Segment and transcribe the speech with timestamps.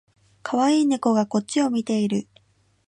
[0.41, 2.27] かわいい猫がこっちを見ている